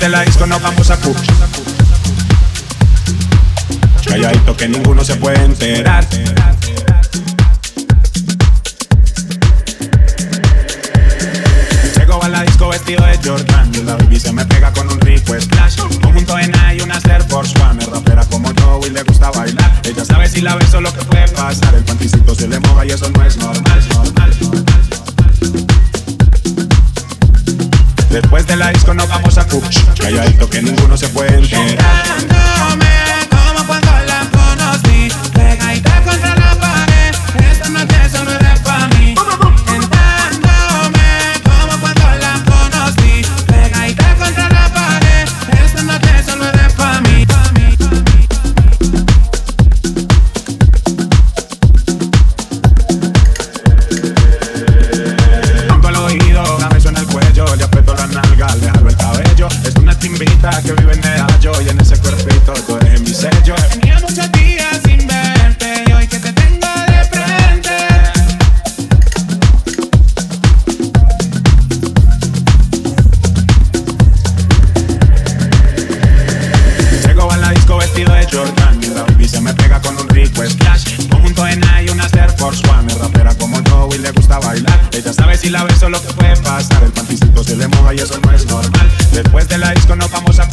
[0.00, 1.14] De la disco nos vamos a Cuch.
[4.06, 6.06] Calladito que ninguno se puede enterar.
[11.98, 14.98] Llego a la disco vestido de Jordan y la baby se me pega con un
[15.02, 15.76] rico splash.
[15.76, 17.82] Conjunto en y una Air Force One.
[17.82, 19.82] Es rapera como yo y le gusta bailar.
[19.84, 21.74] Ella sabe si la beso lo que puede pasar.
[21.74, 23.88] El panticito se le moja y eso no es normal.
[23.92, 24.59] normal, normal.
[28.10, 29.84] Después de la disco nos vamos a Cuch.
[29.98, 32.49] Calladito que ninguno se puede enterar.
[85.40, 86.82] Si la beso lo que puede pasar.
[86.82, 88.90] El panticito se le moja y eso no es normal.
[89.12, 90.49] Después de la disco nos vamos a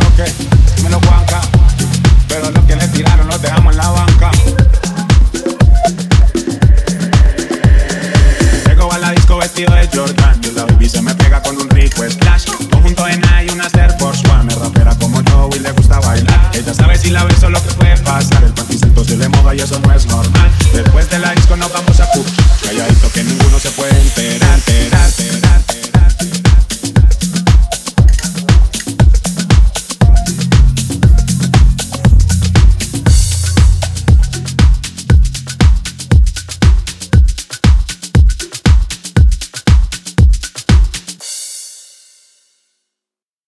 [0.00, 1.40] no me lo guanca.
[2.28, 4.30] Pero los que le tiraron los dejamos en la banca.
[8.66, 10.40] Llego a la disco vestido de Jordan.
[10.42, 12.46] Y la baby se me pega con un rico splash.
[12.70, 14.52] Conjunto en y unas Air Force One.
[14.52, 16.50] Es rapera como yo y le gusta bailar.
[16.54, 18.44] Ella sabe si la beso lo que puede pasar.
[18.44, 20.50] El pantisento se le moda y eso no es normal.
[20.72, 22.35] Después de la disco nos vamos a pujar.